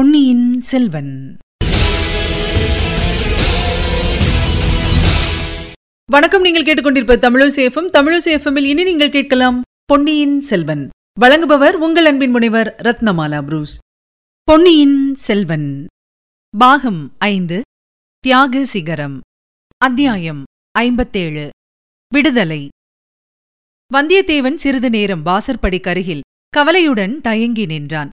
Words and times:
பொன்னியின் 0.00 0.60
செல்வன். 0.60 1.36
வணக்கம் 6.10 6.42
நீங்கள் 6.42 6.62
கேட்டுக்கொண்டிருப்ப 6.62 7.16
தமிழசேஃபம் 7.16 7.90
தமிழசேஃபமில் 7.92 8.64
இனி 8.64 8.82
நீங்கள் 8.82 9.10
கேட்கலாம் 9.10 9.62
பொன்னியின் 9.84 10.40
செல்வன். 10.40 10.88
வழங்குபவர் 11.20 11.72
உங்கள் 11.72 12.04
அன்பின் 12.04 12.30
முனைவர் 12.30 12.76
ரத்னமாலா 12.82 13.42
புரூஸ். 13.42 13.78
பொன்னியின் 14.42 15.14
செல்வன். 15.14 15.86
பாகம் 16.58 17.14
ஐந்து 17.18 17.62
தியாக 18.18 18.64
சிகரம். 18.64 19.20
அத்தியாயம் 19.78 20.44
ஐம்பத்தேழு 20.70 21.50
விடுதலை. 22.12 22.68
வந்தியத்தேவன் 23.94 24.54
சிறிது 24.54 24.90
நேரம் 24.90 25.26
வாசற்படிக்கருகில் 25.26 26.20
கவலையுடன் 26.48 27.20
தயங்கி 27.20 27.66
நின்றான். 27.66 28.10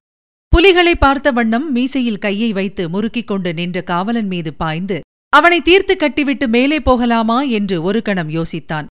புலிகளை 0.53 0.95
பார்த்த 0.95 1.31
வண்ணம் 1.31 1.75
மீசையில் 1.75 2.17
கையை 2.17 2.53
வைத்து 2.53 2.83
முறுக்கிக் 2.89 3.25
கொண்டு 3.25 3.53
நின்ற 3.53 3.81
காவலன் 3.81 4.27
மீது 4.27 4.53
பாய்ந்து 4.53 4.97
அவனை 5.33 5.61
தீர்த்து 5.61 5.93
கட்டிவிட்டு 5.95 6.47
மேலே 6.47 6.79
போகலாமா? 6.79 7.41
என்று 7.41 7.83
ஒரு 7.83 8.01
கணம் 8.01 8.29
யோசித்தான். 8.29 8.85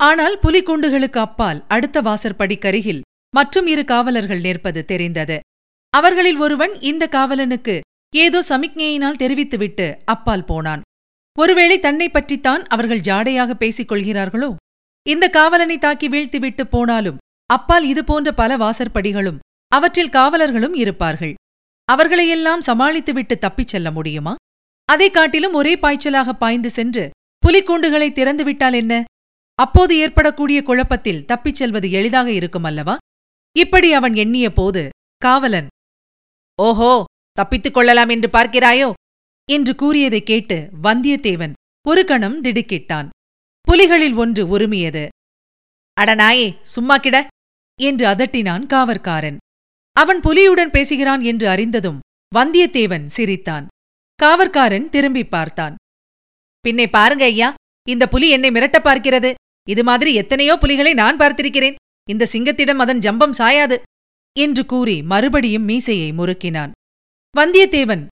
ஆனால் 0.00 0.38
புலிக்கூண்டுகளுக்கு 0.42 1.18
அப்பால் 1.18 1.64
அடுத்த 1.68 2.02
வாசற்படிக்கருகில் 2.02 3.00
மற்றும் 3.34 3.66
இரு 3.66 3.84
காவலர்கள் 3.84 4.40
நிற்பது 4.40 4.84
தெரிந்தது. 4.84 5.38
அவர்களில் 5.94 6.38
ஒருவன் 6.38 6.74
இந்த 6.80 7.08
காவலனுக்கு 7.10 7.80
ஏதோ 8.14 8.42
சமிக்ஞையினால் 8.48 9.20
தெரிவித்துவிட்டு 9.22 9.88
அப்பால் 10.04 10.44
போனான். 10.44 10.84
ஒருவேளை 11.38 11.78
தன்னை 11.78 12.08
பற்றித்தான் 12.08 12.62
அவர்கள் 12.66 13.00
ஜாடையாக 13.00 13.50
பேசிக் 13.54 13.88
கொள்கிறார்களோ? 13.88 14.50
இந்த 15.06 15.28
காவலனை 15.28 15.78
தாக்கி 15.78 16.08
வீழ்த்திவிட்டு 16.08 16.64
போனாலும் 16.70 17.20
அப்பால் 17.50 17.84
இதுபோன்ற 17.84 18.32
பல 18.32 18.56
வாசற்படிகளும் 18.56 19.38
அவற்றில் 19.72 20.08
காவலர்களும் 20.08 20.74
இருப்பார்கள். 20.74 21.34
அவர்களையெல்லாம் 21.84 22.60
சமாளித்துவிட்டு 22.60 23.38
தப்பிச் 23.38 23.66
செல்ல 23.66 23.90
முடியுமா? 23.90 24.34
அதைக் 24.84 25.12
காட்டிலும் 25.12 25.52
ஒரே 25.52 25.76
பாய்ச்சலாக 25.76 26.32
பாய்ந்து 26.32 26.70
சென்று 26.70 27.10
புலிக்கூண்டுகளை 27.46 28.12
திறந்துவிட்டால் 28.12 28.74
என்ன? 28.74 29.04
அப்போது 29.54 29.96
ஏற்படக்கூடிய 29.96 30.62
குழப்பத்தில் 30.62 31.24
தப்பிச் 31.24 31.54
செல்வது 31.54 31.90
எளிதாக 31.90 32.32
இருக்கும் 32.32 32.64
அல்லவா? 32.64 32.96
இப்படி 33.56 33.92
அவன் 33.92 34.14
எண்ணிய 34.14 34.52
போது 34.52 34.88
காவலன் 35.16 35.66
ஓஹோ 36.62 37.04
தப்பித்துக் 37.32 37.74
கொள்ளலாம் 37.74 38.08
என்று 38.08 38.28
பார்க்கிறாயோ? 38.28 38.92
என்று 39.50 39.74
கூறியதைக் 39.74 40.26
கேட்டு 40.26 40.70
வந்தியத்தேவன் 40.82 41.52
ஒரு 41.88 42.04
கணம் 42.04 42.42
திடுக்கிட்டான். 42.42 43.08
புலிகளில் 43.70 44.16
ஒன்று 44.16 44.58
உருமியது 44.58 45.08
அடநாயே 46.00 46.58
சும்மா 46.62 46.96
கிட 46.96 47.26
என்று 47.80 48.06
அதட்டினான் 48.06 48.66
காவற்காரன். 48.66 49.36
அவன் 50.00 50.20
புலியுடன் 50.20 50.70
பேசுகிறான் 50.70 51.22
என்று 51.30 51.46
அறிந்ததும் 51.48 51.98
வந்தியத்தேவன் 52.32 53.06
சிரித்தான். 53.16 53.66
காவற்காரன் 54.18 54.88
திரும்பி 54.88 55.24
பார்த்தான். 55.24 55.74
பின்னே 56.64 56.86
பாருங்க 56.96 57.24
ஐயா 57.24 57.48
இந்த 57.86 58.04
புலி 58.08 58.28
என்னை 58.28 58.50
மிரட்ட 58.50 58.78
பார்க்கிறது. 58.84 59.30
இது 59.66 59.82
மாதிரி 59.84 60.10
எத்தனையோ 60.14 60.54
புலிகளை 60.56 60.92
நான் 60.94 61.16
பார்த்திருக்கிறேன். 61.16 61.78
இந்த 62.08 62.28
சிங்கத்திடம் 62.32 62.82
அதன் 62.84 62.98
ஜம்பம் 62.98 63.34
சாயாது 63.38 63.76
என்று 64.36 64.62
கூறி 64.66 64.96
மறுபடியும் 65.02 65.62
மீசையை 65.62 66.10
முறுக்கினான். 66.12 66.72
வந்தியத்தேவன் 67.34 68.04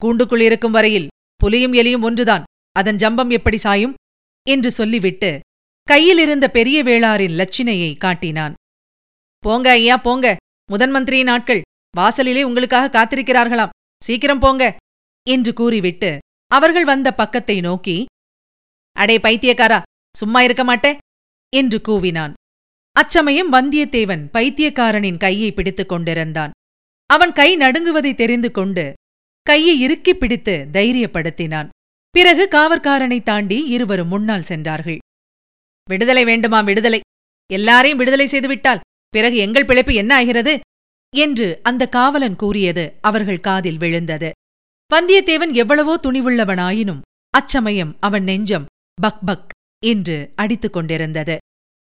கூண்டுக்குள் 0.00 0.40
இருக்கும் 0.40 0.74
வரையில் 0.76 1.10
புலியும் 1.40 1.72
எலியும் 1.72 2.06
ஒன்றுதான். 2.08 2.46
அதன் 2.76 2.96
ஜம்பம் 2.96 3.30
எப்படி 3.30 3.56
சாயும்? 3.56 3.94
என்று 4.46 4.70
சொல்லிவிட்டு 4.70 5.30
கையிலிருந்த 5.88 6.46
பெரிய 6.48 6.78
வேளாரின் 6.82 7.36
லட்சினையை 7.40 7.90
காட்டினான். 7.96 8.54
போங்க 9.44 9.68
ஐயா 9.70 9.96
போங்க. 9.96 10.26
முதன் 10.70 10.90
மந்திரியின் 10.90 11.26
ஆட்கள் 11.26 11.62
வாசலிலே 11.96 12.42
உங்களுக்காக 12.42 13.04
காத்திருக்கிறார்களாம். 13.04 13.68
சீக்கிரம் 14.04 14.38
போங்க 14.38 14.76
என்று 15.28 15.52
கூறிவிட்டு 15.52 16.18
அவர்கள் 16.46 16.84
வந்த 16.84 17.14
பக்கத்தை 17.14 17.60
நோக்கி 17.60 18.04
அடே 18.92 19.18
பைத்தியக்காரா 19.18 19.82
சும்மா 20.16 20.42
இருக்க 20.42 20.64
மாட்டே 20.64 20.96
என்று 21.56 21.80
கூவினான். 21.88 22.32
அச்சமயம் 22.92 23.52
வந்தியத்தேவன் 23.52 24.28
பைத்தியக்காரனின் 24.32 25.18
கையை 25.18 25.52
பிடித்துக் 25.52 25.88
கொண்டிருந்தான். 25.88 26.50
அவன் 27.06 27.32
கை 27.32 27.56
நடுங்குவதை 27.56 28.14
தெரிந்து 28.14 28.50
கொண்டு 28.50 28.92
கையை 29.42 29.80
இறுக்கிப் 29.80 30.20
பிடித்து 30.20 30.68
தைரியப்படுத்தினான். 30.72 31.68
பிறகு 32.10 32.48
காவற்காரனை 32.50 33.22
தாண்டி 33.22 33.66
இருவரும் 33.66 34.08
முன்னால் 34.08 34.42
சென்றார்கள். 34.42 34.98
விடுதலை 35.88 36.24
வேண்டுமா 36.24 36.60
விடுதலை. 36.60 37.00
எல்லாரையும் 37.52 37.98
விடுதலை 37.98 38.26
செய்துவிட்டால் 38.26 38.80
பிறகு 39.14 39.36
எங்கள் 39.36 39.64
பிழைப்பு 39.64 39.94
என்ன 39.94 40.14
ஆகிறது? 40.14 40.60
என்று 41.16 41.60
அந்த 41.62 41.88
காவலன் 41.88 42.36
கூறியது 42.36 42.84
அவர்கள் 43.00 43.40
காதில் 43.40 43.76
விழுந்தது. 43.76 44.30
வந்தியத்தேவன் 44.94 45.52
எவ்வளவோ 45.52 46.00
துணிவுள்ளவனாயினும் 46.02 47.00
அச்சமயம் 47.30 47.96
அவன் 48.00 48.22
நெஞ்சம் 48.22 48.66
பக் 49.00 49.26
பக் 49.26 49.50
என்று 49.86 50.32
அடித்துக் 50.34 50.72
கொண்டிருந்தது. 50.72 51.36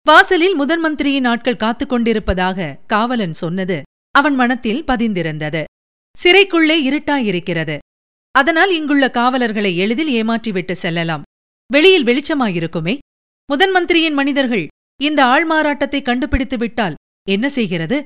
வாசலில் 0.07 0.55
முதன் 0.55 0.79
மந்திரியின் 0.79 1.25
ஆட்கள் 1.25 1.55
காத்துக் 1.55 1.89
கொண்டிருப்பதாக 1.89 2.79
காவலன் 2.87 3.33
சொன்னது 3.33 3.81
அவன் 4.11 4.35
மனத்தில் 4.35 4.83
பதிந்திருந்தது. 4.83 5.63
சிறைக்குள்ளே 6.23 6.77
இருட்டாயிருக்கிறது. 6.89 7.77
அதனால் 8.31 8.71
இங்குள்ள 8.71 9.11
காவலர்களை 9.11 9.77
எளிதில் 9.77 10.13
ஏமாற்றிவிட்டு 10.13 10.71
செல்லலாம். 10.71 11.23
வெளியில் 11.71 12.03
வெளிச்சமாயிருக்குமே. 12.03 12.97
முதன் 13.45 13.71
மந்திரியின் 13.71 14.13
மனிதர்கள் 14.13 14.67
இந்த 15.01 15.25
ஆள்மாறாட்டத்தை 15.25 16.01
கண்டுபிடித்து 16.01 16.57
விட்டால் 16.57 16.95
என்ன 17.29 17.49
செய்கிறது? 17.49 18.03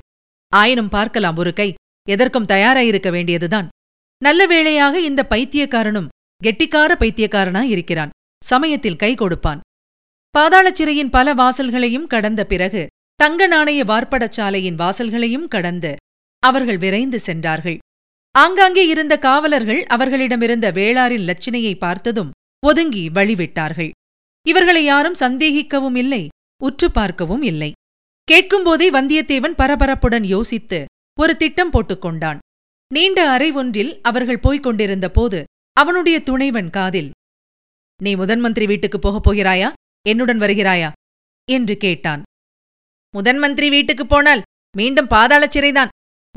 ஆயினும் 0.53 0.89
பார்க்கலாம் 0.89 1.37
ஒரு 1.37 1.53
கை. 1.53 1.73
எதற்கும் 2.09 2.45
தயாராயிருக்க 2.45 3.11
வேண்டியதுதான். 3.11 3.67
நல்ல 4.17 4.45
வேளையாக 4.45 4.99
இந்த 4.99 5.27
பைத்தியக்காரனும் 5.29 6.07
கெட்டிக்கார 6.43 6.91
பைத்தியக்காரனா 6.99 7.61
இருக்கிறான். 7.61 8.09
சமயத்தில் 8.45 8.95
கை 8.95 9.15
கொடுப்பான். 9.15 9.59
பாதாளச்சிறையின் 10.37 11.09
பல 11.09 11.33
வாசல்களையும் 11.33 12.07
கடந்த 12.07 12.45
பிறகு 12.45 12.87
தங்க 13.15 13.47
நாணய 13.47 13.83
வார்ப்படச்சாலையின் 13.83 14.75
வாசல்களையும் 14.75 15.47
கடந்து 15.47 15.95
அவர்கள் 16.39 16.77
விரைந்து 16.77 17.19
சென்றார்கள். 17.19 17.77
ஆங்காங்கே 18.31 18.87
இருந்த 18.87 19.17
காவலர்கள் 19.17 19.83
அவர்களிடமிருந்த 19.83 20.71
வேளாரின் 20.71 21.27
லட்சணையை 21.29 21.77
பார்த்ததும் 21.77 22.31
ஒதுங்கி 22.65 23.09
வழிவிட்டார்கள். 23.09 23.89
இவர்களை 24.47 24.83
யாரும் 24.83 25.19
சந்தேகிக்கவும் 25.19 25.95
இல்லை 25.95 26.27
உற்று 26.63 26.91
பார்க்கவும் 26.91 27.41
இல்லை. 27.41 27.71
கேட்கும்போதே 28.29 28.91
வந்தியத்தேவன் 28.91 29.55
பரபரப்புடன் 29.57 30.23
யோசித்து 30.23 30.85
ஒரு 31.19 31.37
திட்டம் 31.37 31.71
போட்டுக்கொண்டான். 31.71 32.37
நீண்ட 32.93 33.31
அறை 33.31 33.51
ஒன்றில் 33.51 34.01
அவர்கள் 34.01 34.39
போய்க் 34.39 34.63
கொண்டிருந்த 34.63 35.09
போது 35.09 35.43
அவனுடைய 35.73 36.23
துணைவன் 36.23 36.69
காதில் 36.69 37.11
நீ 38.03 38.15
முதன் 38.15 38.39
மந்திரி 38.39 38.65
வீட்டுக்குப் 38.65 39.01
போகப் 39.01 39.29
போகிறாயா? 39.29 39.73
என்னுடன் 40.07 40.37
வருகிறாயா? 40.37 40.91
என்று 41.51 41.77
கேட்டான். 41.77 42.21
முதன் 43.09 43.37
மந்திரி 43.37 43.69
வீட்டுக்குப் 43.69 44.09
போனால் 44.09 44.41
மீண்டும் 44.77 45.07
பாதாளச் 45.07 45.57
சிறைதான். 45.57 45.87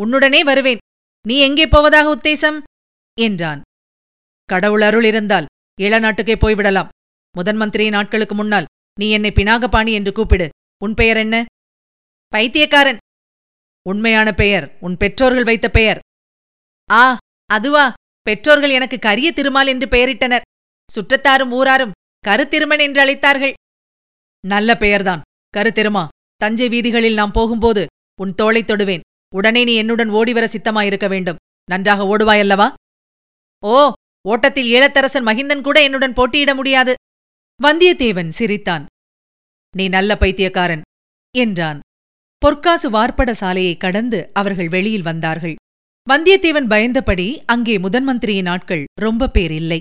உன்னுடனே 0.00 0.40
வருவேன். 0.40 0.78
நீ 1.26 1.38
எங்கே 1.38 1.66
போவதாக 1.66 2.16
உத்தேசம்? 2.16 2.62
என்றான். 3.20 3.62
கடவுள் 4.44 4.80
அருள் 4.80 5.04
இருந்தால் 5.04 5.46
இளநாட்டுக்கே 5.80 6.34
போய்விடலாம். 6.40 6.88
முதன் 7.36 7.56
மந்திரியின் 7.56 7.92
நாட்களுக்கு 7.92 8.34
முன்னால் 8.34 8.64
நீ 9.00 9.10
என்னை 9.10 9.30
பினாகபாணி 9.30 9.92
என்று 9.92 10.12
கூப்பிடு. 10.12 10.48
உன் 10.84 10.94
பெயர் 10.94 11.16
என்ன? 11.16 11.44
பைத்தியக்காரன். 12.32 12.96
உண்மையான 13.88 14.32
பெயர் 14.32 14.78
உன் 14.80 14.96
பெற்றோர்கள் 14.96 15.44
வைத்த 15.44 15.70
பெயர். 15.70 15.98
ஆ 16.90 17.16
அதுவா 17.46 17.92
பெற்றோர்கள் 18.22 18.70
எனக்கு 18.70 18.98
கரிய 18.98 19.32
திருமால் 19.32 19.66
என்று 19.66 19.86
பெயரிட்டனர். 19.86 20.40
சுற்றத்தாரும் 20.86 21.50
ஊராரும் 21.50 21.90
கருத்திருமன் 22.28 22.78
என்று 22.78 23.04
அழைத்தார்கள். 23.04 23.52
நல்ல 24.46 24.76
பெயர்தான் 24.76 25.20
கருத்திருமா. 25.56 26.08
தஞ்சை 26.36 26.68
வீதிகளில் 26.68 27.14
நாம் 27.14 27.32
போகும்போது 27.32 27.86
உன் 28.20 28.34
தோளைத் 28.34 28.70
தொடுவேன். 28.70 29.00
உடனே 29.34 29.64
நீ 29.64 29.74
என்னுடன் 29.74 30.10
ஓடிவர 30.10 30.44
சித்தமாயிருக்க 30.44 31.08
வேண்டும். 31.08 31.36
நன்றாக 31.70 32.16
ஓடுவாயல்லவா? 32.16 32.72
ஓ 33.66 33.92
ஓட்டத்தில் 34.28 34.72
ஈழத்தரசன் 34.72 35.24
மகிந்தன் 35.24 35.60
கூட 35.60 35.82
என்னுடன் 35.82 36.12
போட்டியிட 36.12 36.54
முடியாது. 36.54 36.94
வந்தியத்தேவன் 37.62 38.28
சிரித்தான். 38.28 38.86
நீ 39.76 39.88
நல்ல 39.88 40.16
பைத்தியக்காரன் 40.16 40.82
என்றான். 41.36 41.80
பொற்காசு 42.42 42.90
வார்ப்பட 42.90 43.34
சாலையை 43.34 43.76
கடந்து 43.76 44.30
அவர்கள் 44.32 44.68
வெளியில் 44.68 45.02
வந்தார்கள். 45.02 45.54
வந்தியத்தேவன் 46.10 46.68
பயந்தபடி 46.68 47.42
அங்கே 47.46 47.78
முதன் 47.78 48.04
மந்திரியின் 48.04 48.46
ஆட்கள் 48.46 48.84
ரொம்ப 49.00 49.28
பேர் 49.28 49.50
இல்லை. 49.50 49.80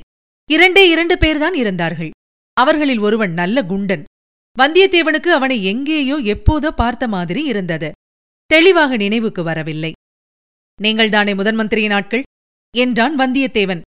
இரண்டே 0.52 0.90
இரண்டு 0.90 1.16
பேர்தான் 1.16 1.54
இருந்தார்கள். 1.54 2.10
அவர்களில் 2.54 3.00
ஒருவன் 3.00 3.34
நல்ல 3.34 3.64
குண்டன். 3.64 4.04
வந்தியத்தேவனுக்கு 4.60 5.32
அவனை 5.32 5.64
எங்கேயோ 5.64 6.18
எப்போதோ 6.18 6.68
பார்த்த 6.72 7.08
மாதிரி 7.08 7.44
இருந்தது. 7.44 7.92
தெளிவாக 8.46 8.96
நினைவுக்கு 8.96 9.44
வரவில்லை. 9.44 9.92
நீங்கள்தானே 10.82 11.34
முதன் 11.34 11.56
மந்திரியின் 11.56 11.92
ஆட்கள்? 11.92 12.24
என்றான் 12.78 13.18
வந்தியத்தேவன். 13.18 13.82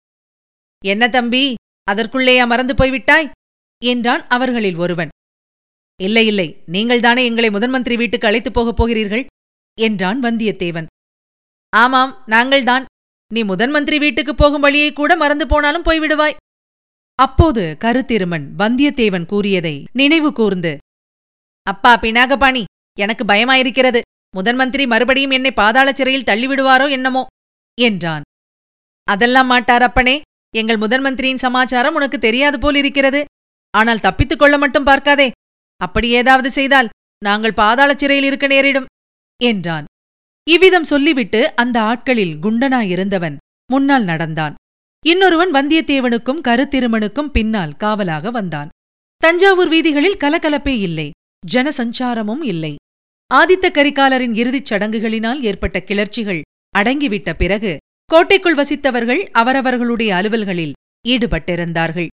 என்ன 0.85 1.09
தம்பி 1.09 1.55
அதற்குள்ளேயா 1.91 2.47
மறந்து 2.47 2.75
போய்விட்டாய்? 2.75 3.31
என்றான் 3.83 4.27
அவர்களில் 4.27 4.77
ஒருவன். 4.77 5.09
இல்லை 6.03 6.27
இல்லை 6.27 6.63
நீங்கள்தானே 6.67 7.25
எங்களை 7.25 7.51
முதன் 7.51 7.71
மந்திரி 7.71 7.97
வீட்டுக்கு 7.97 8.27
அழைத்துப் 8.27 8.55
போகப் 8.55 8.77
போகிறீர்கள்? 8.77 9.27
என்றான் 9.81 10.21
வந்தியத்தேவன். 10.21 10.87
ஆமாம் 11.77 12.25
நாங்கள்தான் 12.27 12.85
நீ 13.33 13.43
முதன் 13.43 13.71
மந்திரி 13.71 13.99
வீட்டுக்குப் 13.99 14.37
போகும் 14.37 14.61
வழியை 14.61 14.93
கூட 14.93 15.17
மறந்து 15.17 15.47
போனாலும் 15.47 15.85
போய்விடுவாய். 15.85 16.37
அப்போது 17.15 17.77
கருத்திருமன் 17.81 18.47
வந்தியத்தேவன் 18.59 19.27
கூறியதை 19.27 19.85
நினைவு 19.93 20.33
கூர்ந்து 20.33 20.79
அப்பா 21.63 21.97
பினாகபாணி 21.97 22.65
எனக்கு 22.99 23.25
பயமாயிருக்கிறது. 23.25 24.01
முதன் 24.35 24.57
மந்திரி 24.57 24.87
மறுபடியும் 24.87 25.31
என்னை 25.31 25.53
பாதாள 25.53 25.93
சிறையில் 25.93 26.23
தள்ளிவிடுவாரோ 26.23 26.91
என்னமோ? 26.91 27.27
என்றான். 27.81 28.23
அதெல்லாம் 29.05 29.47
மாட்டார் 29.47 29.83
அப்பனே. 29.83 30.21
எங்கள் 30.55 30.77
முதன் 30.77 31.01
மந்திரியின் 31.01 31.39
சமாச்சாரம் 31.39 31.95
உனக்கு 31.95 32.19
தெரியாது 32.19 32.59
போல் 32.59 32.75
இருக்கிறது 32.75 33.25
ஆனால் 33.71 34.01
தப்பித்துக் 34.01 34.39
கொள்ள 34.39 34.59
மட்டும் 34.59 34.85
பார்க்காதே. 34.85 35.31
அப்படி 35.85 36.09
ஏதாவது 36.21 36.51
செய்தால் 36.51 36.91
நாங்கள் 37.23 37.59
பாதாள 37.61 37.91
சிறையில் 37.97 38.27
இருக்க 38.29 38.47
நேரிடும் 38.47 38.91
என்றான். 39.41 39.87
இவ்விதம் 40.47 40.91
சொல்லிவிட்டு 40.93 41.41
அந்த 41.55 41.77
ஆட்களில் 41.81 42.35
குண்டனாயிருந்தவன் 42.45 43.37
முன்னால் 43.73 44.07
நடந்தான். 44.11 44.55
இன்னொருவன் 45.05 45.53
வந்தியத்தேவனுக்கும் 45.53 46.45
கருத்திருமனுக்கும் 46.49 47.33
பின்னால் 47.37 47.77
காவலாக 47.77 48.31
வந்தான். 48.31 48.71
தஞ்சாவூர் 49.23 49.69
வீதிகளில் 49.69 50.21
கலகலப்பே 50.21 50.75
இல்லை 50.87 51.09
ஜனசஞ்சாரமும் 51.55 52.43
இல்லை. 52.43 52.73
ஆதித்த 53.31 53.67
கரிகாலரின் 53.79 54.35
இறுதிச் 54.41 54.69
சடங்குகளினால் 54.71 55.41
ஏற்பட்ட 55.41 55.79
கிளர்ச்சிகள் 55.89 56.43
அடங்கிவிட்ட 56.75 57.31
பிறகு 57.35 57.73
கோட்டைக்குள் 58.11 58.57
வசித்தவர்கள் 58.57 59.23
அவரவர்களுடைய 59.33 60.11
அலுவல்களில் 60.15 60.77
ஈடுபட்டிருந்தார்கள். 61.09 62.11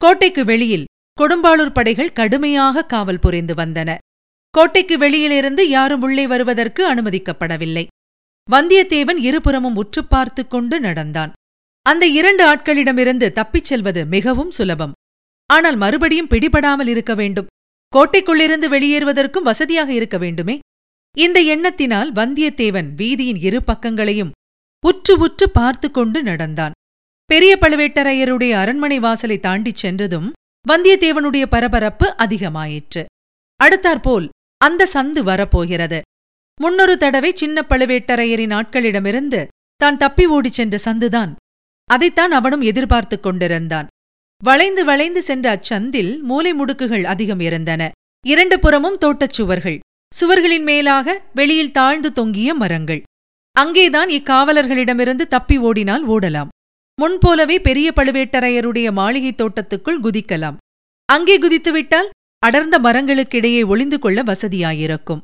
கோட்டைக்கு 0.00 0.42
வெளியில் 0.44 0.86
கொடும்பாளூர் 1.20 1.72
படைகள் 1.72 2.12
கடுமையாக 2.12 2.84
காவல் 2.84 3.18
புரிந்து 3.18 3.54
வந்தன. 3.54 3.96
கோட்டைக்கு 4.50 4.98
வெளியிலிருந்து 4.98 5.68
யாரும் 5.68 6.02
உள்ளே 6.02 6.26
வருவதற்கு 6.26 6.94
அனுமதிக்கப்படவில்லை. 6.94 7.86
வந்தியத்தேவன் 8.50 9.16
இருபுறமும் 9.16 9.76
உற்று 9.76 10.04
பார்த்து 10.04 10.46
கொண்டு 10.46 10.80
நடந்தான். 10.80 11.32
அந்த 11.82 12.06
இரண்டு 12.06 12.54
ஆட்களிடமிருந்து 12.54 13.32
தப்பிச் 13.32 13.64
செல்வது 13.64 14.06
மிகவும் 14.06 14.50
சுலபம். 14.50 14.92
ஆனால் 15.46 15.76
மறுபடியும் 15.76 16.28
பிடிபடாமல் 16.28 16.86
இருக்க 16.86 17.14
வேண்டும். 17.14 17.46
கோட்டைக்குள்ளிருந்து 17.96 18.68
வெளியேறுவதற்கும் 18.68 19.48
வசதியாக 19.50 19.92
இருக்க 19.92 20.18
வேண்டுமே? 20.18 20.58
இந்த 21.18 21.42
எண்ணத்தினால் 21.42 22.12
வந்தியத்தேவன் 22.12 22.88
வீதியின் 22.96 23.40
இரு 23.40 23.62
பக்கங்களையும் 23.66 24.30
உற்று 24.86 25.18
உற்று 25.18 25.50
பார்த்து 25.50 25.90
கொண்டு 25.90 26.22
நடந்தான். 26.22 26.72
பெரிய 27.24 27.58
பழுவேட்டரையருடைய 27.60 28.50
அரண்மனை 28.50 28.98
வாசலை 28.98 29.38
தாண்டிச் 29.38 29.76
சென்றதும் 29.76 30.32
வந்தியத்தேவனுடைய 30.68 31.46
பரபரப்பு 31.46 32.14
அதிகமாயிற்று. 32.18 33.04
அடுத்தாற்போல் 33.64 34.28
அந்த 34.56 34.88
சந்து 34.94 35.22
வரப்போகிறது. 35.22 36.00
முன்னொரு 36.60 36.98
தடவை 36.98 37.32
சின்ன 37.34 37.66
பழுவேட்டரையரின் 37.68 38.54
ஆட்களிடமிருந்து 38.54 39.46
தான் 39.76 39.96
தப்பி 39.96 40.26
ஓடிச் 40.26 40.52
சென்ற 40.52 40.78
சந்துதான். 40.84 41.34
அதைத்தான் 41.84 42.32
அவனும் 42.32 42.60
எதிர்பார்த்துக் 42.60 43.22
கொண்டிருந்தான். 43.22 43.86
வளைந்து 44.44 44.84
வளைந்து 44.84 45.22
சென்ற 45.22 45.56
அச்சந்தில் 45.56 46.20
மூலை 46.20 46.54
முடுக்குகள் 46.54 47.02
அதிகம் 47.02 47.40
இருந்தன. 47.40 47.90
இரண்டு 48.26 48.60
புறமும் 48.60 48.98
தோட்டச் 48.98 49.32
சுவர்கள். 49.32 49.78
சுவர்களின் 50.20 50.62
மேலாக 50.62 51.22
வெளியில் 51.34 51.72
தாழ்ந்து 51.72 52.12
தொங்கிய 52.12 52.54
மரங்கள். 52.54 53.02
அங்கேதான் 53.52 54.08
இக்காவலர்களிடமிருந்து 54.08 55.24
தப்பி 55.26 55.58
ஓடினால் 55.58 56.08
ஓடலாம். 56.08 56.48
முன்போலவே 57.02 57.60
பெரிய 57.60 57.92
பழுவேட்டரையருடைய 57.96 58.92
மாளிகைத் 58.92 59.36
தோட்டத்துக்குள் 59.36 60.00
குதிக்கலாம். 60.00 60.56
அங்கே 61.04 61.38
குதித்துவிட்டால் 61.38 62.08
அடர்ந்த 62.38 62.78
மரங்களுக்கிடையே 62.78 63.66
ஒளிந்து 63.66 63.98
கொள்ள 63.98 64.22
வசதியாயிருக்கும். 64.22 65.20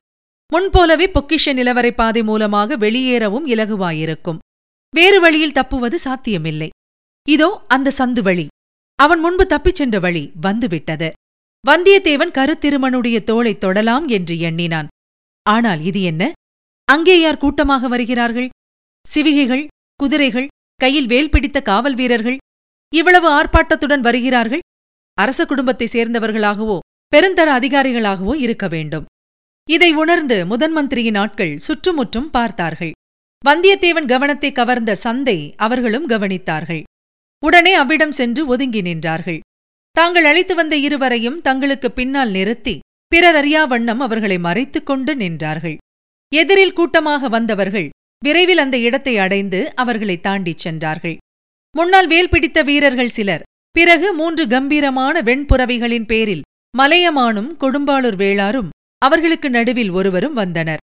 முன்போலவே 0.53 1.07
பொக்கிஷ 1.07 1.53
நிலவரை 1.53 1.91
பாதை 1.91 2.23
மூலமாக 2.23 2.77
வெளியேறவும் 2.77 3.47
இலகுவாயிருக்கும். 3.47 4.39
வேறு 4.95 5.21
வழியில் 5.21 5.53
தப்புவது 5.53 5.99
சாத்தியமில்லை. 5.99 6.69
இதோ 7.29 7.65
அந்த 7.69 7.93
சந்து 7.99 8.23
வழி. 8.23 8.47
அவன் 8.95 9.21
முன்பு 9.21 9.47
தப்பிச் 9.47 9.75
சென்ற 9.75 9.99
வழி 9.99 10.33
வந்துவிட்டது. 10.41 11.13
வந்தியத்தேவன் 11.67 12.31
கருத்திருமனுடைய 12.31 13.23
தோளைத் 13.23 13.61
தொடலாம் 13.61 14.09
என்று 14.09 14.39
எண்ணினான். 14.39 14.87
ஆனால் 15.43 15.81
இது 15.81 16.03
என்ன? 16.03 16.33
அங்கே 16.85 17.21
யார் 17.21 17.39
கூட்டமாக 17.39 17.89
வருகிறார்கள்? 17.89 18.49
சிவிகைகள் 19.15 19.67
குதிரைகள் 19.97 20.49
கையில் 20.81 21.07
வேல் 21.07 21.31
பிடித்த 21.31 21.61
காவல் 21.61 21.95
வீரர்கள் 21.95 22.37
இவ்வளவு 22.93 23.29
ஆர்ப்பாட்டத்துடன் 23.31 24.01
வருகிறார்கள்? 24.01 24.63
அரச 25.15 25.47
குடும்பத்தைச் 25.47 25.97
சேர்ந்தவர்களாகவோ 25.97 26.79
பெருந்தர 27.17 27.49
அதிகாரிகளாகவோ 27.59 28.35
இருக்க 28.35 28.69
வேண்டும். 28.69 29.05
இதை 29.71 29.93
உணர்ந்து 29.93 30.47
முதன் 30.47 30.73
மந்திரியின் 30.73 31.15
ஆட்கள் 31.15 31.57
சுற்றுமுற்றும் 31.57 32.31
பார்த்தார்கள். 32.31 32.93
வந்தியத்தேவன் 33.45 34.07
கவனத்தை 34.07 34.53
கவர்ந்த 34.53 34.95
சந்தை 34.95 35.55
அவர்களும் 35.57 36.09
கவனித்தார்கள். 36.09 36.83
உடனே 37.43 37.75
அவ்விடம் 37.75 38.13
சென்று 38.13 38.47
ஒதுங்கி 38.47 38.83
நின்றார்கள். 38.83 39.41
தாங்கள் 39.91 40.25
அழைத்து 40.25 40.55
வந்த 40.55 40.77
இருவரையும் 40.77 41.41
தங்களுக்கு 41.41 41.91
பின்னால் 41.91 42.31
நிறுத்தி 42.31 42.79
பிறர் 43.13 43.35
அறியா 43.35 43.65
வண்ணம் 43.65 44.01
அவர்களை 44.01 44.39
மறைத்துக் 44.39 44.87
கொண்டு 44.87 45.15
நின்றார்கள். 45.15 45.77
எதிரில் 46.33 46.73
கூட்டமாக 46.73 47.29
வந்தவர்கள் 47.29 47.89
விரைவில் 48.25 48.59
அந்த 48.59 48.76
இடத்தை 48.79 49.19
அடைந்து 49.19 49.75
அவர்களை 49.75 50.17
தாண்டிச் 50.20 50.59
சென்றார்கள். 50.59 51.17
முன்னால் 51.76 52.06
வேல் 52.06 52.29
பிடித்த 52.29 52.62
வீரர்கள் 52.62 53.15
சிலர். 53.17 53.43
பிறகு 53.70 54.15
மூன்று 54.15 54.47
கம்பீரமான 54.47 55.20
வெண்புறவிகளின் 55.20 56.06
பேரில் 56.06 56.44
மலையமானும் 56.79 57.50
கொடும்பாளூர் 57.61 58.17
வேளாரும் 58.17 58.73
அவர்களுக்கு 59.03 59.50
நடுவில் 59.50 59.91
ஒருவரும் 59.91 60.32
வந்தனர். 60.32 60.82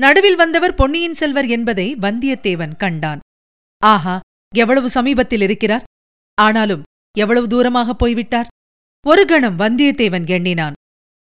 நடுவில் 0.00 0.36
வந்தவர் 0.36 0.74
பொன்னியின் 0.74 1.14
செல்வர் 1.14 1.48
என்பதை 1.48 1.96
வந்தியத்தேவன் 2.00 2.74
கண்டான். 2.76 3.20
ஆஹா 3.82 4.16
எவ்வளவு 4.54 4.88
சமீபத்தில் 4.88 5.40
இருக்கிறார்? 5.40 5.86
ஆனாலும் 6.38 6.82
எவ்வளவு 7.18 7.46
தூரமாக 7.46 7.92
போய்விட்டார்? 7.92 8.50
ஒரு 9.06 9.24
கணம் 9.26 9.58
வந்தியத்தேவன் 9.58 10.26
எண்ணினான். 10.26 10.76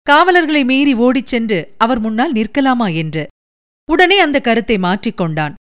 காவலர்களை 0.07 0.63
மீறி 0.63 0.93
ஓடிச் 0.93 1.31
சென்று 1.33 1.59
அவர் 1.77 1.99
முன்னால் 1.99 2.31
நிற்கலாமா 2.31 2.87
என்று. 2.87 3.23
உடனே 3.89 4.19
அந்த 4.19 4.37
கருத்தை 4.39 4.77
மாற்றிக்கொண்டான் 4.77 5.54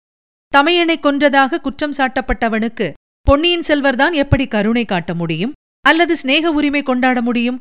தமையனை 0.56 0.96
கொன்றதாக 1.00 1.60
குற்றம் 1.60 1.92
சாட்டப்பட்டவனுக்கு 1.92 2.92
பொன்னியின் 3.20 3.62
செல்வர்தான் 3.68 4.12
எப்படி 4.12 4.46
கருணை 4.46 4.84
காட்ட 4.84 5.14
முடியும்? 5.14 5.52
அல்லது 5.80 6.16
சிநேக 6.16 6.50
உரிமை 6.50 6.82
கொண்டாட 6.82 7.22
முடியும்? 7.22 7.58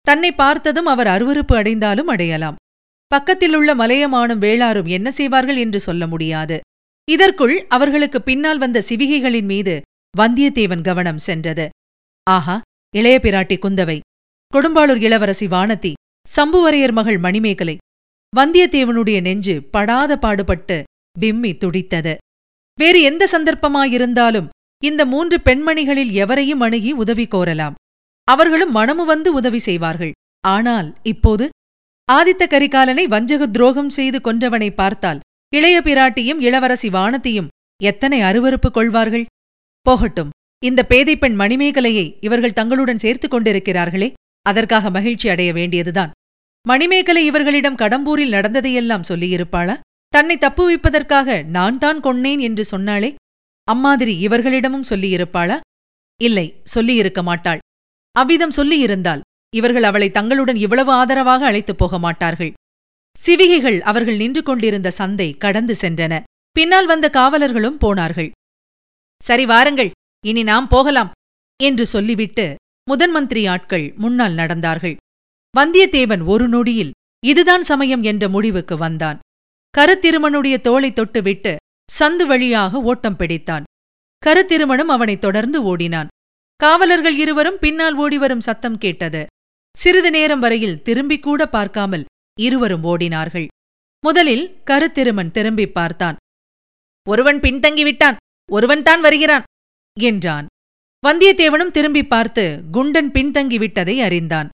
தன்னை 0.00 0.32
பார்த்ததும் 0.32 0.86
அவர் 0.86 1.06
அருவறுப்பு 1.06 1.54
அடைந்தாலும் 1.54 2.06
அடையலாம். 2.06 2.54
பக்கத்திலுள்ள 3.06 3.74
மலையமானும் 3.74 4.42
வேளாரும் 4.46 4.88
என்ன 4.88 5.10
செய்வார்கள் 5.10 5.56
என்று 5.56 5.80
சொல்ல 5.80 6.06
முடியாது. 6.06 6.60
இதற்குள் 7.10 7.66
அவர்களுக்கு 7.68 8.22
பின்னால் 8.22 8.58
வந்த 8.58 8.84
சிவிகைகளின் 8.88 9.44
மீது 9.44 9.80
வந்தியத்தேவன் 10.18 10.80
கவனம் 10.80 11.18
சென்றது. 11.18 11.68
ஆஹா 12.30 12.60
இளைய 12.96 13.20
பிராட்டி 13.22 13.56
குந்தவை. 13.56 13.98
கொடும்பாளூர் 14.52 15.02
இளவரசி 15.02 15.46
வானதி 15.46 15.92
சம்புவரையர் 16.36 16.92
மகள் 16.92 17.18
மணிமேகலை. 17.18 17.76
வந்தியத்தேவனுடைய 18.36 19.20
நெஞ்சு 19.20 19.62
படாத 19.62 20.18
பாடுபட்டு 20.18 20.82
விம்மி 21.18 21.56
துடித்தது. 21.56 22.16
வேறு 22.78 23.00
எந்த 23.02 23.24
சந்தர்ப்பமாயிருந்தாலும் 23.32 24.48
இந்த 24.82 25.02
மூன்று 25.06 25.36
பெண்மணிகளில் 25.44 26.12
எவரையும் 26.22 26.62
அணுகி 26.66 26.92
உதவி 26.92 27.26
கோரலாம். 27.34 27.76
அவர்களும் 28.28 28.72
மனமு 28.72 29.04
வந்து 29.04 29.32
உதவி 29.32 29.58
செய்வார்கள். 29.58 30.12
ஆனால் 30.44 30.88
இப்போது 31.02 31.44
ஆதித்த 32.12 32.44
கரிகாலனை 32.46 33.04
வஞ்சக 33.04 33.46
துரோகம் 33.46 33.88
செய்து 33.88 34.18
கொன்றவனை 34.24 34.70
பார்த்தால் 34.74 35.22
இளைய 35.52 35.76
பிராட்டியும் 35.80 36.40
இளவரசி 36.40 36.88
வானத்தையும் 36.88 37.50
எத்தனை 37.82 38.18
அருவறுப்பு 38.20 38.68
கொள்வார்கள்? 38.70 39.26
போகட்டும் 39.86 40.32
இந்த 40.62 40.80
பேதை 40.82 41.14
பெண் 41.16 41.40
மணிமேகலையை 41.40 42.06
இவர்கள் 42.20 42.52
தங்களுடன் 42.52 42.98
சேர்த்துக் 42.98 43.34
கொண்டிருக்கிறார்களே 43.34 44.08
அதற்காக 44.46 44.90
மகிழ்ச்சி 44.90 45.26
அடைய 45.28 45.50
வேண்டியதுதான். 45.52 46.12
மணிமேகலை 46.66 47.22
இவர்களிடம் 47.24 47.80
கடம்பூரில் 47.82 48.34
நடந்ததையெல்லாம் 48.36 49.08
சொல்லியிருப்பாளா? 49.08 49.76
தன்னை 50.14 50.36
தப்புவிப்பதற்காக 50.36 51.44
நான் 51.44 51.78
தான் 51.78 52.00
கொன்னேன் 52.00 52.40
என்று 52.40 52.64
சொன்னாளே? 52.72 53.14
அம்மாதிரி 53.64 54.26
இவர்களிடமும் 54.26 54.88
சொல்லியிருப்பாளா? 54.90 55.56
இல்லை 56.20 56.46
சொல்லியிருக்க 56.64 57.22
மாட்டாள். 57.22 57.58
அவ்விதம் 58.16 58.56
சொல்லியிருந்தால் 58.56 59.20
இவர்கள் 59.56 59.82
அவளை 59.82 60.10
தங்களுடன் 60.10 60.56
இவ்வளவு 60.56 60.92
ஆதரவாக 60.92 61.44
அழைத்துப் 61.46 61.78
போக 61.78 61.98
மாட்டார்கள். 61.98 62.52
சிவிகைகள் 63.16 63.80
அவர்கள் 63.80 64.16
நின்று 64.16 64.42
கொண்டிருந்த 64.42 64.90
சந்தை 64.90 65.28
கடந்து 65.36 65.74
சென்றன. 65.80 66.22
பின்னால் 66.52 66.86
வந்த 66.86 67.10
காவலர்களும் 67.10 67.78
போனார்கள். 67.78 68.30
சரி 69.22 69.46
வாருங்கள் 69.46 69.90
இனி 70.26 70.42
நாம் 70.42 70.68
போகலாம் 70.68 71.10
என்று 71.62 71.86
சொல்லிவிட்டு 71.86 72.46
முதன்மந்திரி 72.90 73.48
ஆட்கள் 73.48 73.86
முன்னால் 73.96 74.34
நடந்தார்கள். 74.34 74.96
வந்தியத்தேவன் 75.54 76.24
ஒரு 76.24 76.48
நொடியில் 76.48 76.94
இதுதான் 77.24 77.62
சமயம் 77.62 78.02
என்ற 78.02 78.24
முடிவுக்கு 78.28 78.76
வந்தான். 78.76 79.18
கருத்திருமனுடைய 79.78 80.56
தோளை 80.60 80.90
தொட்டுவிட்டு 80.90 81.56
சந்து 81.98 82.26
வழியாக 82.26 82.80
ஓட்டம் 82.80 83.16
பிடித்தான். 83.18 83.62
கருத்திருமனும் 84.26 84.92
அவனைத் 84.96 85.20
தொடர்ந்து 85.20 85.62
ஓடினான். 85.62 86.08
காவலர்கள் 86.56 87.16
இருவரும் 87.16 87.58
பின்னால் 87.60 87.94
ஓடிவரும் 87.94 88.40
சத்தம் 88.40 88.78
கேட்டது. 88.78 89.26
சிறிது 89.78 90.10
நேரம் 90.10 90.38
வரையில் 90.38 90.82
திரும்பிக் 90.82 91.22
கூட 91.22 91.46
பார்க்காமல் 91.46 92.04
இருவரும் 92.40 92.84
ஓடினார்கள். 92.84 93.46
முதலில் 94.00 94.60
கருத்திருமன் 94.70 95.30
திரும்பிப் 95.30 95.74
பார்த்தான். 95.74 96.16
ஒருவன் 97.08 97.38
பின்தங்கிவிட்டான் 97.38 98.16
ஒருவன்தான் 98.52 99.00
வருகிறான் 99.00 99.42
என்றான். 100.00 100.46
வந்தியத்தேவனும் 101.06 101.70
திரும்பி 101.70 102.06
பார்த்து 102.06 102.62
குண்டன் 102.72 103.10
பின்தங்கி 103.10 103.58
விட்டதை 103.58 104.00
அறிந்தான். 104.00 104.48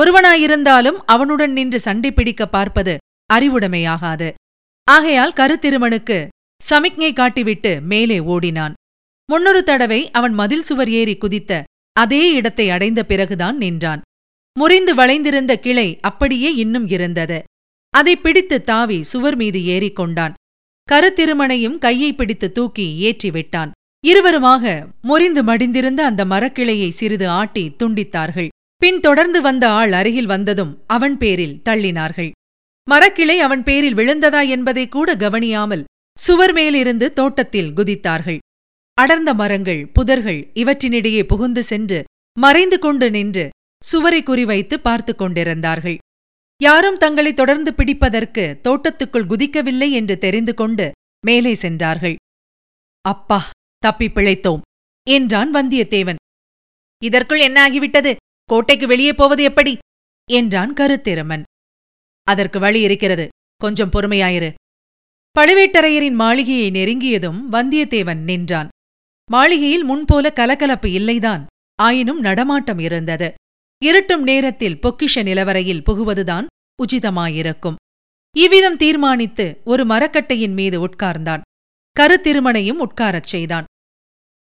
ஒருவனாயிருந்தாலும் 0.00 0.98
அவனுடன் 1.06 1.52
நின்று 1.52 1.80
சண்டை 1.80 2.12
பிடிக்க 2.12 2.48
பார்ப்பது 2.48 2.96
அறிவுடைமையாகாது. 3.34 4.32
ஆகையால் 4.88 5.36
கருத்திருமனுக்கு 5.36 6.16
சமிக்ஞை 6.60 7.10
காட்டிவிட்டு 7.12 7.72
மேலே 7.82 8.18
ஓடினான். 8.32 8.74
முன்னொரு 9.28 9.60
தடவை 9.62 10.00
அவன் 10.10 10.32
மதில் 10.32 10.62
சுவர் 10.62 10.90
ஏறி 10.90 11.14
குதித்த 11.16 11.62
அதே 11.96 12.22
இடத்தை 12.32 12.66
அடைந்த 12.70 13.00
பிறகுதான் 13.04 13.56
நின்றான். 13.56 14.00
முறிந்து 14.56 14.92
வளைந்திருந்த 14.94 15.52
கிளை 15.56 15.88
அப்படியே 16.00 16.50
இன்னும் 16.54 16.88
இருந்தது. 16.88 17.38
அதை 17.94 18.14
பிடித்து 18.16 18.56
தாவி 18.62 18.98
சுவர் 19.02 19.36
மீது 19.36 19.60
ஏறிக்கொண்டான் 19.74 20.34
கருத்திருமனையும் 20.88 21.78
கையை 21.78 22.10
பிடித்து 22.12 22.52
தூக்கி 22.52 22.86
ஏற்றி 23.08 23.30
விட்டான். 23.30 23.70
இருவருமாக 24.04 24.64
முறிந்து 25.02 25.42
மடிந்திருந்த 25.42 26.00
அந்த 26.10 26.22
மரக்கிளையை 26.24 26.88
சிறிது 26.90 27.28
ஆட்டி 27.28 27.64
துண்டித்தார்கள். 27.82 28.48
பின் 28.76 29.00
தொடர்ந்து 29.00 29.40
வந்த 29.40 29.64
ஆள் 29.70 29.92
அருகில் 29.92 30.26
வந்ததும் 30.26 30.72
அவன் 30.86 31.16
பேரில் 31.16 31.58
தள்ளினார்கள். 31.64 32.30
மரக்கிளை 32.90 33.38
அவன் 33.38 33.62
பேரில் 33.62 33.94
விழுந்ததா 33.94 34.48
என்பதை 34.48 34.88
கூட 34.88 35.14
கவனியாமல் 35.14 35.84
சுவர் 36.18 36.52
மேலிருந்து 36.52 37.12
தோட்டத்தில் 37.12 37.70
குதித்தார்கள். 37.70 38.38
அடர்ந்த 38.94 39.34
மரங்கள் 39.34 39.90
புதர்கள் 40.00 40.50
இவற்றினிடையே 40.54 41.22
புகுந்து 41.22 41.62
சென்று 41.62 42.04
மறைந்து 42.38 42.78
கொண்டு 42.78 43.10
நின்று 43.10 43.50
சுவரை 43.84 44.22
குறிவைத்து 44.22 44.74
பார்த்துக் 44.74 45.18
கொண்டிருந்தார்கள். 45.18 45.98
யாரும் 46.62 46.96
தங்களை 46.96 47.34
தொடர்ந்து 47.34 47.72
பிடிப்பதற்கு 47.72 48.60
தோட்டத்துக்குள் 48.60 49.26
குதிக்கவில்லை 49.26 49.90
என்று 49.90 50.18
தெரிந்து 50.18 50.54
கொண்டு 50.54 50.92
மேலே 51.26 51.54
சென்றார்கள். 51.54 52.16
அப்பா 53.00 53.50
தப்பி 53.78 54.06
பிழைத்தோம் 54.06 54.60
என்றான் 55.10 55.54
வந்தியத்தேவன். 55.54 56.14
இதற்குள் 57.02 57.40
என்ன 57.40 57.68
ஆகிவிட்டது? 57.68 58.16
கோட்டைக்கு 58.44 58.86
வெளியே 58.86 59.12
போவது 59.12 59.42
எப்படி? 59.42 59.78
என்றான் 60.30 60.72
கருத்திரமன். 60.72 61.42
அதற்கு 62.22 62.58
வழி 62.58 62.80
இருக்கிறது. 62.80 63.28
கொஞ்சம் 63.56 63.90
பொறுமையாயிரு. 63.90 64.54
பழுவேட்டரையரின் 65.38 66.14
மாளிகையை 66.14 66.70
நெருங்கியதும் 66.70 67.40
வந்தியத்தேவன் 67.52 68.16
நின்றான். 68.16 68.68
மாளிகையில் 69.30 69.90
முன்போல 69.90 70.32
கலகலப்பு 70.32 70.88
இல்லைதான். 70.88 71.46
ஆயினும் 71.74 72.20
நடமாட்டம் 72.20 72.78
இருந்தது. 72.78 73.34
இருட்டும் 73.84 74.22
நேரத்தில் 74.22 74.78
பொக்கிஷ 74.78 75.22
நிலவரையில் 75.22 75.82
புகுவதுதான் 75.82 76.46
உச்சிதமாயிருக்கும். 76.82 77.74
இவ்விதம் 78.36 78.76
தீர்மானித்து 78.76 79.60
ஒரு 79.64 79.84
மரக்கட்டையின் 79.84 80.52
மீது 80.52 80.86
உட்கார்ந்தான். 80.86 81.40
கருத்திருமனையும் 82.00 82.78
உட்காரச் 82.78 83.26
செய்தான். 83.26 83.64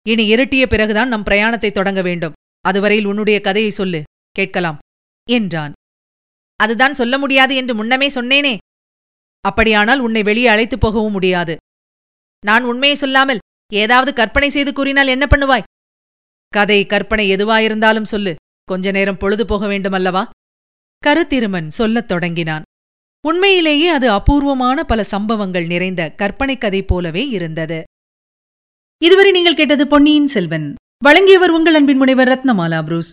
இனி 0.09 0.35
இருட்டிய 0.35 0.67
பிறகுதான் 0.67 1.09
நம் 1.09 1.23
பிரயாணத்தை 1.23 1.71
தொடங்க 1.71 2.03
வேண்டும். 2.03 2.33
அதுவரையில் 2.61 3.05
உன்னுடைய 3.05 3.41
கதையை 3.41 3.71
சொல்லு. 3.71 4.03
கேட்கலாம். 4.31 4.79
என்றான். 5.31 5.73
அதுதான் 6.57 6.95
சொல்ல 6.95 7.19
முடியாது 7.19 7.57
என்று 7.57 7.75
முன்னமே 7.75 8.09
சொன்னேனே. 8.09 8.57
அப்படியானால் 9.41 9.99
உன்னை 9.99 10.23
வெளியே 10.23 10.47
அழைத்துப் 10.47 10.81
போகவும் 10.81 11.13
முடியாது. 11.13 11.57
நான் 12.47 12.65
உண்மையை 12.65 12.97
சொல்லாமல் 12.97 13.39
ஏதாவது 13.73 14.15
கற்பனை 14.15 14.51
செய்து 14.51 14.73
கூறினால் 14.73 15.07
என்ன 15.07 15.27
பண்ணுவாய்? 15.31 15.63
கதை 16.49 16.87
கற்பனை 16.87 17.35
எதுவாயிருந்தாலும் 17.35 18.03
சொல்லு. 18.03 18.35
கொஞ்ச 18.65 18.91
நேரம் 18.91 19.17
பொழுது 19.17 19.47
போக 19.47 19.67
வேண்டுமல்லவா? 19.67 20.29
கருத்திருமன் 21.07 21.69
சொல்லத் 21.69 22.09
தொடங்கினான். 22.09 22.63
உண்மையிலேயே 23.27 23.89
அது 23.89 24.11
அபூர்வமான 24.11 24.85
பல 24.85 25.05
சம்பவங்கள் 25.05 25.67
நிறைந்த 25.67 26.11
கற்பனை 26.11 26.59
கதை 26.59 26.83
போலவே 26.83 27.29
இருந்தது. 27.29 27.83
இதுவரை 29.03 29.31
நீங்கள் 29.31 29.55
கேட்டது 29.55 29.87
பொன்னியின் 29.87 30.27
செல்வன். 30.27 30.75
வழங்கியவர் 31.05 31.51
உங்கள் 31.51 31.75
அன்பின் 31.75 31.97
முனைவர் 31.97 32.29
ரத்னமாலா 32.29 32.83
புரூஸ். 32.83 33.13